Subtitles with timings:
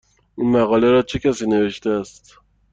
[0.37, 2.37] این مقاله را چه کسی نوشته است؟